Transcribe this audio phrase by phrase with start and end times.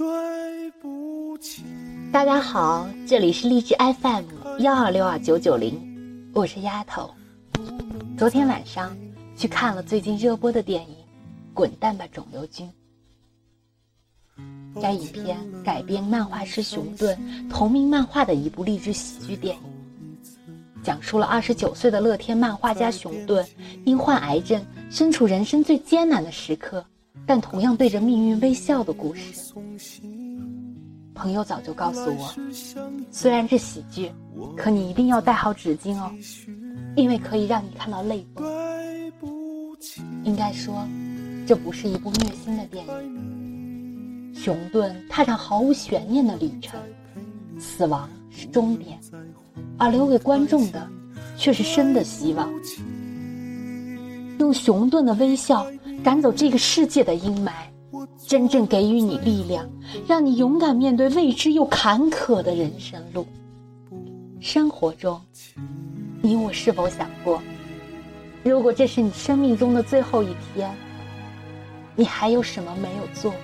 [0.00, 1.62] 对不起。
[2.10, 4.24] 大家好，这里是荔枝 FM
[4.60, 7.10] 幺二六二九九零，我是丫头。
[8.16, 8.96] 昨天晚上
[9.36, 10.94] 去看了最近热播的电影
[11.52, 12.66] 《滚蛋吧，肿瘤君》。
[14.80, 19.62] 该影片改编漫画师熊顿同名漫画的一部励志喜剧电影，
[20.82, 23.46] 讲述了二十九岁的乐天漫画家熊顿
[23.84, 26.82] 因患癌症，身处人生最艰难的时刻。
[27.26, 29.52] 但同样对着命运微笑的故事。
[31.14, 32.34] 朋友早就告诉我，
[33.10, 34.10] 虽然是喜剧，
[34.56, 36.10] 可你一定要带好纸巾哦，
[36.96, 38.46] 因为可以让你看到泪崩。
[40.24, 40.86] 应该说，
[41.46, 44.32] 这不是一部虐心的电影。
[44.34, 46.80] 熊顿踏上毫无悬念的旅程，
[47.58, 48.98] 死亡是终点，
[49.76, 50.88] 而留给观众的
[51.36, 52.50] 却是生的希望。
[54.38, 55.66] 用熊顿的微笑。
[56.02, 57.52] 赶走这个世界的阴霾，
[58.26, 59.68] 真正给予你力量，
[60.06, 63.26] 让你勇敢面对未知又坎坷的人生路。
[64.40, 65.20] 生活中，
[66.22, 67.42] 你我是否想过，
[68.42, 70.74] 如果这是你生命中的最后一天，
[71.94, 73.34] 你还有什么没有做？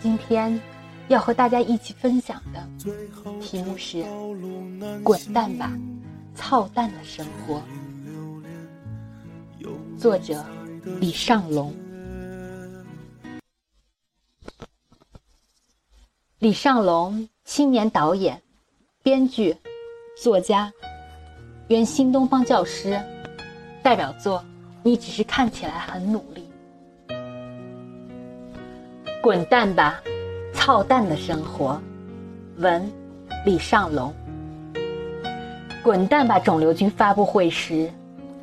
[0.00, 0.58] 今天
[1.08, 2.66] 要和大家一起分享的
[3.40, 4.02] 题目是：
[5.02, 5.70] 滚蛋吧，
[6.34, 7.60] 操蛋的生活。
[9.98, 10.44] 作者
[11.00, 11.74] 李尚龙。
[16.38, 18.40] 李尚龙，青年导演、
[19.02, 19.56] 编剧、
[20.22, 20.72] 作家，
[21.66, 22.96] 原新东方教师，
[23.82, 24.38] 代表作
[24.84, 26.48] 《你只是看起来很努力》。
[29.20, 30.00] 滚蛋吧，
[30.54, 31.82] 操蛋的生活。
[32.58, 32.88] 文，
[33.44, 34.14] 李尚龙。
[35.82, 37.90] 滚蛋吧，肿瘤君发布会时，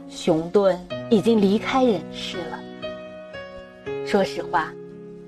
[0.10, 0.78] 熊顿。
[1.10, 2.60] 已经离开人世了。
[4.06, 4.74] 说实话，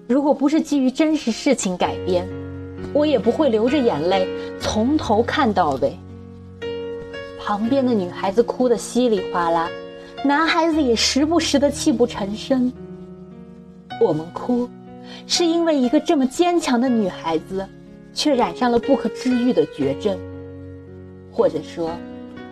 [0.08, 2.28] 如果不是基于真实事情改编，
[2.94, 4.28] 我也不会流着眼泪
[4.60, 5.98] 从头看到尾。
[7.40, 9.70] 旁边的女孩子哭得稀里哗啦，
[10.26, 12.72] 男孩子也时不时的泣不成声。
[14.02, 14.70] 我们哭，
[15.26, 17.66] 是因为一个这么坚强的女孩子，
[18.14, 20.18] 却染上了不可治愈的绝症，
[21.32, 21.92] 或者说，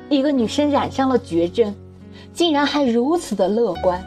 [0.10, 1.76] 一个女生染上了绝症。
[2.36, 4.04] 竟然还如此的乐观。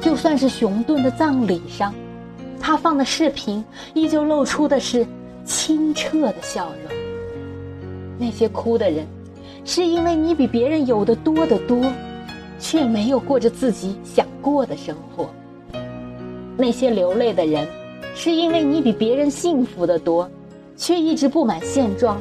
[0.00, 1.94] 就算是熊顿的葬礼上，
[2.58, 5.06] 他放的视频依旧露出的是
[5.44, 6.98] 清澈的笑容。
[8.18, 9.06] 那些哭的人，
[9.64, 11.84] 是因为你比别人有的多得多，
[12.58, 15.28] 却没有过着自己想过的生活。
[16.56, 17.66] 那些流泪的人，
[18.14, 20.30] 是因为你比别人幸福的多，
[20.76, 22.18] 却一直不满现状，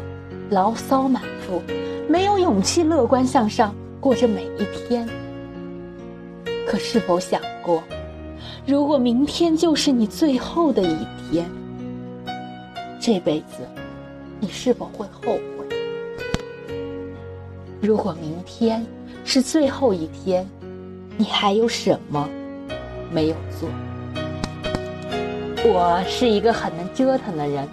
[0.50, 1.62] 牢骚满腹，
[2.10, 3.74] 没有勇气乐观向上。
[4.04, 5.08] 过着每一天，
[6.68, 7.82] 可是否想过，
[8.68, 11.50] 如果明天就是你最后的一天，
[13.00, 13.66] 这辈子
[14.42, 15.66] 你是否会后悔？
[17.80, 18.86] 如果明天
[19.24, 20.46] 是最后一天，
[21.16, 22.28] 你还有什么
[23.10, 23.70] 没有做？
[25.64, 27.66] 我是一个很能折腾的人，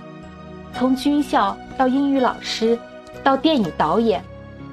[0.75, 2.79] 从军校到英语老师，
[3.25, 4.23] 到电影导演，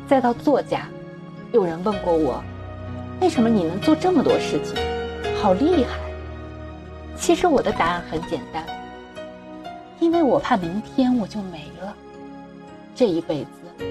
[0.07, 0.87] 再到作家。
[1.53, 2.43] 有人问过我，
[3.21, 4.75] 为什么你能做这么多事情，
[5.41, 5.97] 好厉害。
[7.15, 8.65] 其实我的答案很简单，
[9.99, 11.95] 因为我怕明天我就没了。
[12.93, 13.85] 这一辈子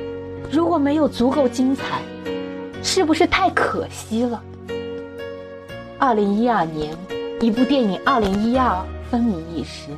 [0.50, 2.02] 如果没有足够精彩，
[2.82, 4.42] 是不是太可惜了？
[5.98, 6.94] 二零一二年，
[7.40, 8.68] 一部电影《二零一二》
[9.10, 9.88] 风靡一时，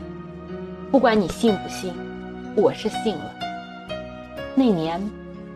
[0.92, 1.92] 不管你信不信，
[2.54, 3.34] 我是信了。
[4.54, 5.02] 那年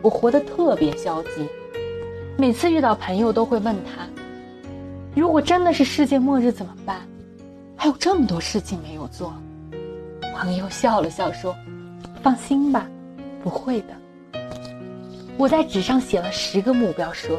[0.01, 1.47] 我活得特别消极。
[2.37, 4.07] 每次遇到朋友，都会问他
[5.15, 6.97] ：“如果真的是世界末日怎么办？
[7.75, 9.33] 还有这么多事情没有做。”
[10.35, 11.55] 朋友笑了笑说
[12.23, 12.87] ：“放心吧，
[13.43, 14.39] 不会的。”
[15.37, 17.37] 我在纸上写了十个目标，说：“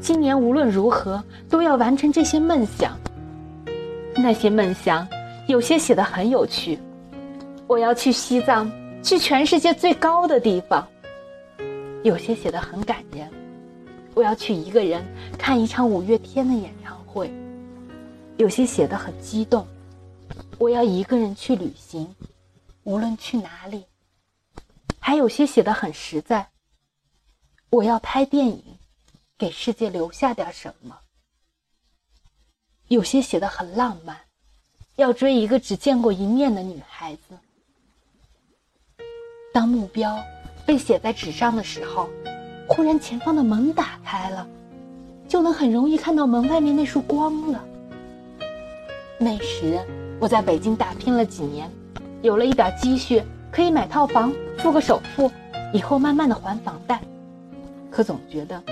[0.00, 2.98] 今年无论如何都要完成这些梦想。”
[4.14, 5.06] 那些梦想
[5.46, 6.78] 有些写的很有趣，
[7.66, 8.70] 我要去西藏，
[9.02, 10.84] 去全世界最高的地方；
[12.02, 13.26] 有些写的很感人。
[14.14, 15.02] 我要去一个人
[15.38, 17.32] 看一场五月天的演唱会，
[18.36, 19.66] 有些写的很激动。
[20.58, 22.14] 我要一个人去旅行，
[22.84, 23.84] 无论去哪里。
[25.00, 26.50] 还有些写的很实在。
[27.70, 28.62] 我要拍电影，
[29.38, 30.98] 给世界留下点什么。
[32.88, 34.20] 有些写的很浪漫，
[34.96, 37.38] 要追一个只见过一面的女孩子。
[39.54, 40.22] 当目标
[40.66, 42.10] 被写在纸上的时候。
[42.68, 44.46] 忽然，前方的门打开了，
[45.28, 47.62] 就能很容易看到门外面那束光了。
[49.18, 49.78] 那时
[50.18, 51.70] 我在北京打拼了几年，
[52.22, 55.30] 有了一点积蓄，可以买套房，付个首付，
[55.72, 57.00] 以后慢慢的还房贷。
[57.90, 58.62] 可总觉得，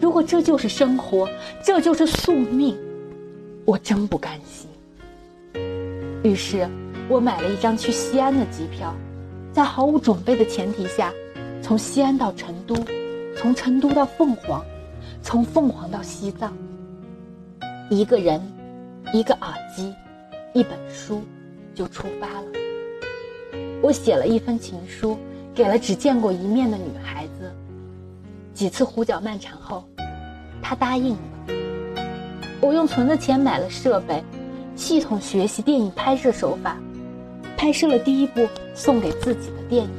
[0.00, 1.28] 如果这就是生活，
[1.62, 2.76] 这就是宿命，
[3.64, 4.68] 我真不甘心。
[6.24, 6.68] 于是，
[7.08, 8.92] 我买了一张去西安的机票，
[9.52, 11.12] 在毫无准备的前提下，
[11.62, 12.74] 从西安到成都，
[13.40, 14.64] 从成都到凤凰，
[15.22, 16.52] 从凤凰到西藏。
[17.88, 18.42] 一个人，
[19.14, 19.94] 一个耳机，
[20.52, 21.22] 一本书，
[21.72, 22.46] 就出发了。
[23.80, 25.16] 我写了一封情书，
[25.54, 27.54] 给了只见过一面的女孩子。
[28.52, 29.84] 几次胡搅蛮缠后，
[30.60, 31.20] 她答应了。
[32.60, 34.20] 我用存的钱买了设备。
[34.74, 36.76] 系统学习电影拍摄手法，
[37.56, 39.90] 拍摄了第一部送给自己的电影。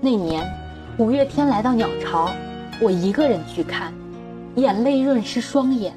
[0.00, 0.46] 那年，
[0.98, 2.28] 五月天来到鸟巢，
[2.80, 3.94] 我一个人去看，
[4.56, 5.94] 眼泪润湿双眼。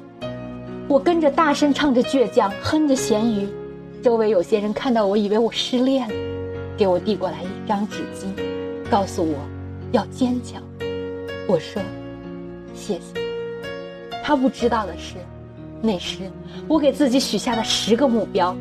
[0.86, 3.48] 我跟着大声唱着倔强，哼着咸鱼。
[4.00, 6.14] 周围有些人看到我，以为我失恋了，
[6.76, 8.28] 给我递过来一张纸巾，
[8.88, 9.34] 告诉我
[9.90, 10.62] 要坚强。
[11.48, 11.82] 我说
[12.72, 13.20] 谢谢。
[14.22, 15.16] 他不知道的是。
[15.80, 16.30] 那时，
[16.68, 18.56] 我给自己许下的十个目标，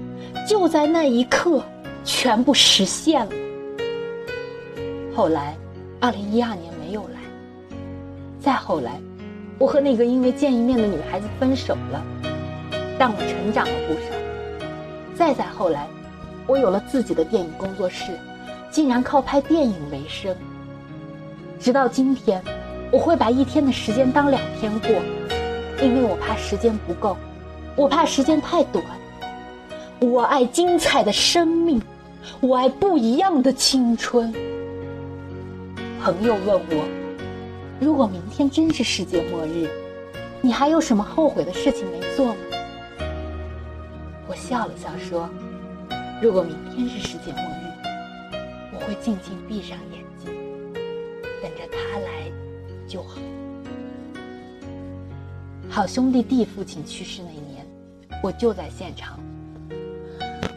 [0.49, 1.63] 就在那一刻
[2.03, 3.31] 全部实现了。
[5.15, 5.55] 后来，
[6.01, 7.19] 二零一二年没有来。
[8.39, 9.00] 再后来，
[9.59, 12.03] 我和那个因为见一面的女孩子分手了，
[12.98, 14.18] 但我成长了不少。
[15.15, 15.88] 再再后来，
[16.48, 18.18] 我有了自己的电影工作室，
[18.71, 20.36] 竟然靠拍电影为生。
[21.59, 22.42] 直到今天，
[22.92, 24.89] 我会把一天的时间当两天过。
[25.83, 27.15] 因为我怕时间不够，
[27.75, 28.83] 我怕时间太短。
[30.00, 31.80] 我爱精彩的生命，
[32.39, 34.33] 我爱不一样的青春。
[36.03, 36.83] 朋友问我，
[37.80, 39.69] 如果明天真是世界末日，
[40.42, 42.36] 你还有什么后悔的事情没做吗？
[44.27, 45.30] 我笑了笑说，
[46.19, 48.33] 如果明天是世界末日，
[48.74, 50.33] 我会静静闭上眼睛，
[51.39, 52.31] 等着他来
[52.88, 53.19] 就好。
[55.69, 57.63] 好兄弟弟父亲去世那年，
[58.24, 59.19] 我就在现场。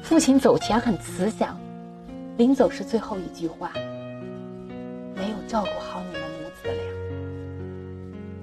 [0.02, 1.54] 父亲走前很慈祥，
[2.38, 3.70] 临走时最后一句话
[5.46, 6.84] ：“照顾好你们母子俩。”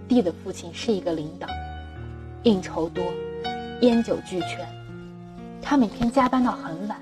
[0.08, 1.48] 弟的父亲是一个领导，
[2.44, 3.04] 应酬多，
[3.82, 4.68] 烟酒俱全，
[5.62, 7.00] 他每天加班到很晚，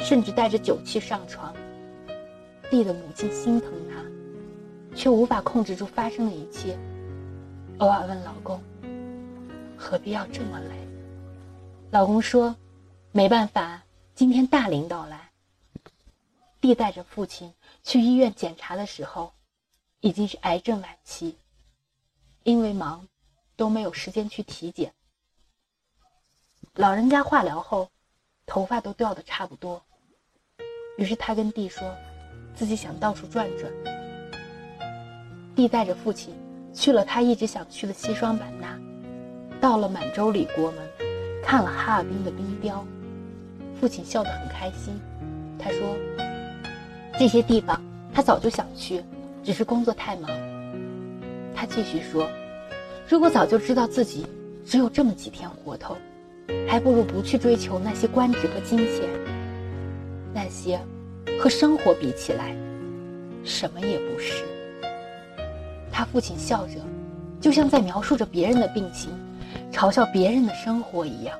[0.00, 1.54] 甚至带着酒气上床。
[2.70, 6.76] 弟的母亲心疼他，却无法控制住发生的一切，
[7.78, 8.60] 偶尔问老公。
[9.76, 10.76] 何必要这么累？
[11.90, 12.56] 老公说
[13.12, 13.82] ：“没办法，
[14.14, 15.28] 今天大领导来。”
[16.60, 17.52] 弟带着父亲
[17.82, 19.32] 去医院检查的时候，
[20.00, 21.36] 已经是癌症晚期。
[22.44, 23.06] 因为忙，
[23.54, 24.92] 都没有时间去体检。
[26.74, 27.88] 老人家化疗后，
[28.46, 29.80] 头发都掉的差不多。
[30.98, 31.94] 于是他跟弟说，
[32.54, 33.72] 自己想到处转转。
[35.54, 36.34] 弟带着父亲
[36.74, 38.78] 去了他一直想去的西双版纳。
[39.60, 40.90] 到了满洲里国门，
[41.44, 42.84] 看了哈尔滨的冰雕，
[43.78, 45.00] 父亲笑得很开心。
[45.58, 45.96] 他说
[47.22, 47.80] ：“这些地方
[48.12, 49.00] 他早就想去，
[49.44, 50.28] 只是工作太忙。”
[51.54, 52.28] 他继续说
[53.08, 54.26] ：“如果早就知道自己
[54.66, 55.96] 只有这么几天活头，
[56.66, 59.08] 还不如不去追求那些官职和金钱。
[60.34, 60.80] 那些
[61.38, 62.56] 和生活比起来，
[63.44, 64.42] 什么也不是。”
[65.92, 66.80] 他父亲笑着，
[67.40, 69.12] 就像在描述着别人的病情。
[69.70, 71.38] 嘲笑别人的生活一样，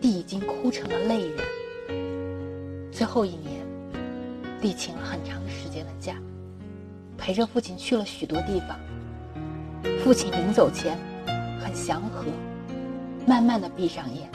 [0.00, 1.38] 弟已经哭成了泪人。
[2.90, 3.63] 最后一年，
[4.60, 6.14] 弟请了很长时间的假，
[7.18, 8.78] 陪着父亲去了许多地方。
[10.02, 10.98] 父亲临走前
[11.62, 12.24] 很祥和，
[13.26, 14.28] 慢慢的闭上眼，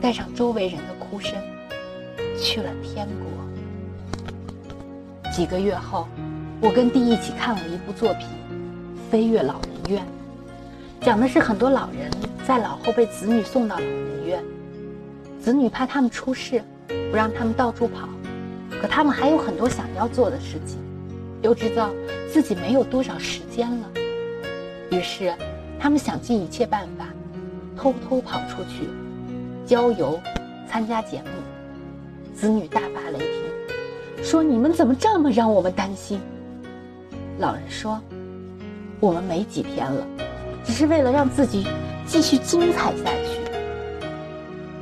[0.00, 1.34] 带上周围人的哭声，
[2.38, 3.30] 去了天国。
[5.32, 6.08] 几个月后，
[6.60, 8.26] 我跟弟一起看了一部作品
[9.10, 10.02] 《飞越老人院》。
[11.04, 12.10] 讲的是很多老人
[12.46, 14.44] 在老后被子女送到老人院，
[15.40, 16.62] 子女怕他们出事，
[17.10, 18.08] 不让他们到处跑，
[18.80, 20.78] 可他们还有很多想要做的事情，
[21.42, 21.90] 又知道
[22.32, 23.90] 自己没有多少时间了，
[24.90, 25.32] 于是
[25.78, 27.06] 他们想尽一切办法，
[27.76, 28.88] 偷偷跑出去，
[29.66, 30.20] 郊游，
[30.68, 31.28] 参加节目。
[32.34, 36.18] 子女大发雷霆，说：“你们怎么这么让我们担心？”
[37.38, 38.00] 老人说
[38.98, 40.04] ：“我们没几天了。”
[40.64, 41.66] 只是为了让自己
[42.06, 43.40] 继续精彩下去。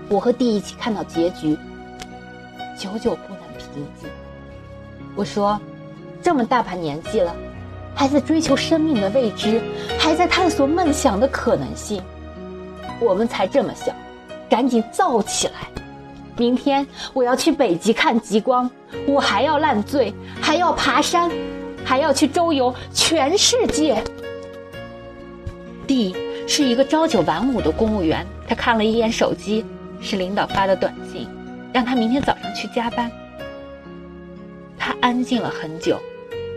[0.09, 1.57] 我和弟一起看到结局，
[2.81, 4.09] 久久不能平静。
[5.15, 5.61] 我说
[6.23, 7.37] ：“这么大把年纪了，
[7.95, 9.61] 还在追求生命的未知，
[9.99, 12.03] 还在探索梦想的可能性。
[12.99, 13.93] 我们才这么小，
[14.49, 15.69] 赶紧造起来！
[16.39, 18.71] 明天我要去北极看极光，
[19.07, 21.31] 我还要烂醉，还要爬山，
[21.85, 24.03] 还要去周游全世界。
[25.87, 26.17] D
[26.49, 29.67] 是一个朝九晚五的公务员，他看了一眼手机，
[30.01, 31.29] 是领导发的短信，
[31.73, 33.11] 让他明天早上去加班。
[34.79, 36.01] 他安静了很久，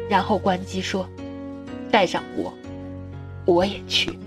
[0.10, 1.08] 然后关机说
[1.92, 2.54] ：“带上我，
[3.46, 4.18] 我也去。”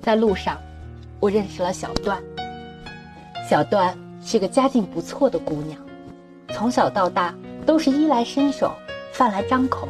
[0.00, 0.58] 在路上，
[1.20, 2.22] 我认识了小段。
[3.48, 5.78] 小段是个家境不错的姑娘，
[6.54, 7.34] 从小到大
[7.66, 8.72] 都是衣来伸手，
[9.12, 9.88] 饭来张口。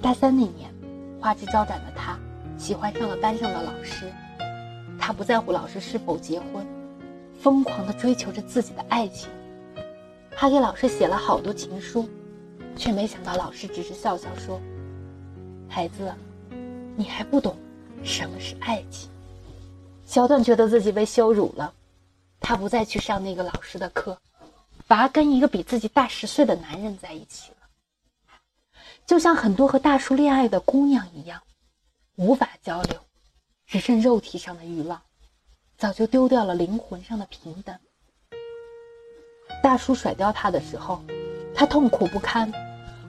[0.00, 0.70] 大三那年，
[1.20, 2.18] 花枝招展的她
[2.56, 4.06] 喜欢上了班上的老师。
[4.98, 6.66] 她不在乎老师是否结婚，
[7.40, 9.30] 疯狂地追求着自己的爱情。
[10.36, 12.08] 他给老师写了好多情书，
[12.76, 14.60] 却没想到老师只是笑笑说
[15.68, 16.14] ：“孩子，
[16.96, 17.56] 你还不懂
[18.02, 19.10] 什么是爱情。”
[20.04, 21.72] 小段觉得自己被羞辱了。
[22.40, 24.18] 他不再去上那个老师的课，
[24.86, 27.56] 反而跟一个比自己大十岁的男人在一起了。
[29.06, 31.42] 就像很多和大叔恋爱的姑娘一样，
[32.16, 32.98] 无法交流，
[33.66, 35.02] 只剩肉体上的欲望，
[35.80, 37.74] 早就丢掉了灵魂上的平等。
[39.62, 41.00] 大叔甩掉她的时候，
[41.54, 42.52] 她痛苦不堪，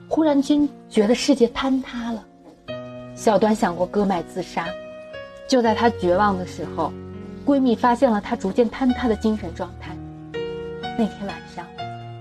[0.08, 2.24] 忽然间觉得世界坍塌了。
[3.14, 4.66] 小端想过割脉自杀，
[5.46, 6.90] 就在她绝望的时候。
[7.44, 9.94] 闺蜜发现了她逐渐坍塌的精神状态。
[10.96, 11.66] 那天晚上，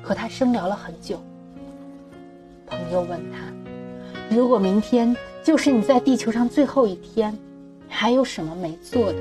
[0.04, 1.22] 和他深聊了很久。
[2.66, 3.38] 朋友问他
[4.36, 7.38] ：“如果明天就是你在地球上最后一天，
[7.88, 9.20] 还有什么没做的？”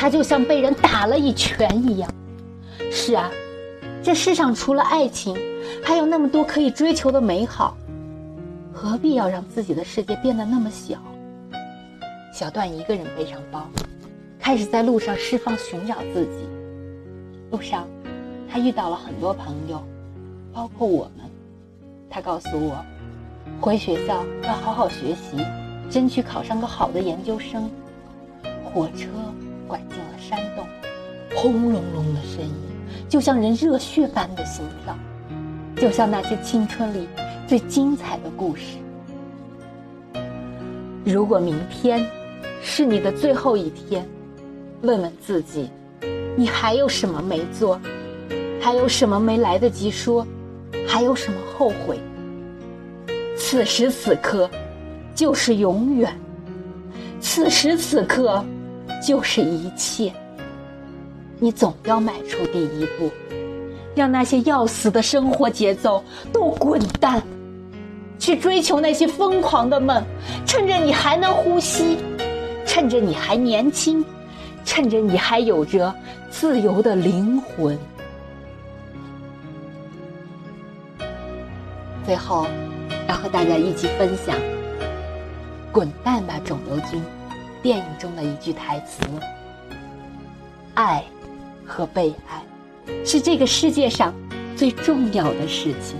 [0.00, 2.10] 他就像被人打了一拳一样。
[2.90, 3.30] 是啊，
[4.02, 5.36] 这世上除了爱情，
[5.84, 7.76] 还有那么多可以追求的美好，
[8.72, 10.96] 何必要让自己的世界变得那么小？
[12.32, 13.68] 小段一个人背上包。
[14.38, 16.48] 开始在路上释放、寻找自己。
[17.50, 17.86] 路上，
[18.50, 19.84] 他遇到了很多朋友，
[20.50, 21.26] 包括我们。
[22.08, 22.82] 他告诉我，
[23.60, 25.44] 回学校要好好学习，
[25.90, 27.70] 争取考上个好的研究生。
[28.64, 29.08] 火车
[29.70, 30.66] 拐进了山洞，
[31.36, 32.52] 轰隆隆的声音，
[33.08, 34.98] 就像人热血般的心跳，
[35.76, 37.06] 就像那些青春里
[37.46, 38.78] 最精彩的故事。
[41.04, 42.04] 如果明天
[42.60, 44.04] 是你的最后一天。
[44.82, 45.68] 问问自己，
[46.34, 47.78] 你还有什么没做？
[48.58, 50.26] 还有什么没来得及说？
[50.88, 52.00] 还有什么后悔？
[53.36, 54.48] 此时此刻，
[55.14, 56.10] 就是永远；
[57.20, 58.42] 此时此刻，
[59.02, 60.12] 就是一切。
[61.38, 63.10] 你总要迈出第一步，
[63.94, 67.22] 让那些要死的生活节奏都滚蛋，
[68.18, 70.04] 去追求那些疯狂的梦。
[70.46, 71.96] 趁着你还能呼吸，
[72.66, 74.04] 趁着你还年轻。
[74.62, 75.92] 趁着你还有着
[76.30, 77.76] 自由的灵魂，
[82.04, 82.46] 最后
[83.08, 84.36] 要和大家一起分享
[85.72, 87.00] 《滚蛋吧，肿瘤君》
[87.62, 89.02] 电影中的一句台词
[90.74, 91.04] ：“爱
[91.64, 92.42] 和被爱
[93.04, 94.14] 是这个世界上
[94.56, 95.96] 最重要的事情。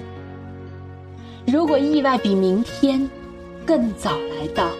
[1.46, 3.08] 如果意外比明天
[3.66, 4.70] 更早来到，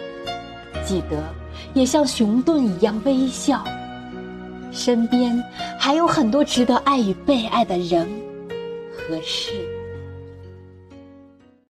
[0.83, 1.17] 记得
[1.73, 3.63] 也像熊顿一样微笑。”
[4.71, 5.37] 身边
[5.77, 8.07] 还有很多值得爱与被爱的人
[8.91, 9.51] 和事。